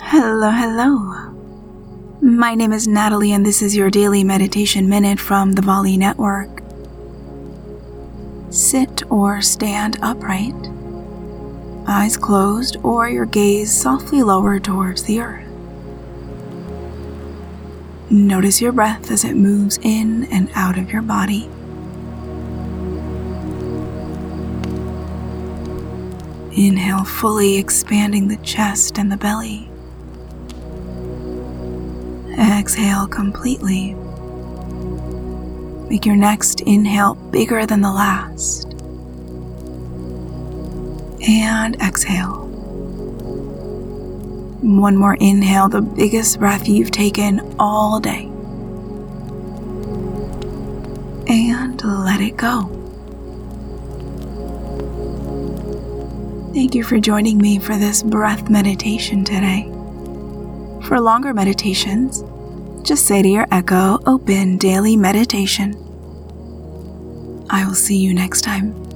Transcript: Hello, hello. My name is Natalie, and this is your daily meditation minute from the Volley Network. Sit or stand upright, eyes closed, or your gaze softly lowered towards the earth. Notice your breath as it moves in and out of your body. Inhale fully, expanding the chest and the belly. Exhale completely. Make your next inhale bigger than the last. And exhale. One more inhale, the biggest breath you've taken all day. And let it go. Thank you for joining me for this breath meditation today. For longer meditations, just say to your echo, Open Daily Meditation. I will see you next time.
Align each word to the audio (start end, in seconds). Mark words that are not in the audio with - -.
Hello, 0.00 0.50
hello. 0.50 1.30
My 2.20 2.56
name 2.56 2.72
is 2.72 2.88
Natalie, 2.88 3.32
and 3.32 3.46
this 3.46 3.62
is 3.62 3.76
your 3.76 3.90
daily 3.90 4.24
meditation 4.24 4.88
minute 4.88 5.20
from 5.20 5.52
the 5.52 5.62
Volley 5.62 5.96
Network. 5.96 6.62
Sit 8.50 9.08
or 9.10 9.40
stand 9.40 9.98
upright, 10.02 10.54
eyes 11.86 12.16
closed, 12.16 12.76
or 12.82 13.08
your 13.08 13.24
gaze 13.24 13.72
softly 13.72 14.22
lowered 14.22 14.64
towards 14.64 15.04
the 15.04 15.20
earth. 15.20 15.46
Notice 18.10 18.60
your 18.60 18.72
breath 18.72 19.12
as 19.12 19.24
it 19.24 19.34
moves 19.34 19.78
in 19.82 20.24
and 20.24 20.50
out 20.54 20.76
of 20.76 20.90
your 20.90 21.02
body. 21.02 21.44
Inhale 26.56 27.04
fully, 27.04 27.56
expanding 27.58 28.26
the 28.26 28.36
chest 28.38 28.98
and 28.98 29.10
the 29.10 29.16
belly. 29.16 29.70
Exhale 32.38 33.06
completely. 33.06 33.94
Make 35.88 36.06
your 36.06 36.16
next 36.16 36.60
inhale 36.62 37.14
bigger 37.14 37.66
than 37.66 37.80
the 37.80 37.92
last. 37.92 38.72
And 41.26 41.76
exhale. 41.80 42.44
One 44.60 44.96
more 44.96 45.14
inhale, 45.14 45.68
the 45.68 45.82
biggest 45.82 46.38
breath 46.38 46.68
you've 46.68 46.90
taken 46.90 47.54
all 47.58 48.00
day. 48.00 48.24
And 51.28 51.82
let 51.84 52.20
it 52.20 52.36
go. 52.36 52.70
Thank 56.54 56.74
you 56.74 56.82
for 56.82 56.98
joining 56.98 57.38
me 57.38 57.58
for 57.58 57.76
this 57.76 58.02
breath 58.02 58.48
meditation 58.48 59.24
today. 59.24 59.73
For 60.84 61.00
longer 61.00 61.32
meditations, 61.32 62.22
just 62.86 63.06
say 63.06 63.22
to 63.22 63.28
your 63.28 63.46
echo, 63.50 63.98
Open 64.06 64.58
Daily 64.58 64.96
Meditation. 64.96 65.72
I 67.48 67.66
will 67.66 67.74
see 67.74 67.96
you 67.96 68.12
next 68.12 68.42
time. 68.42 68.93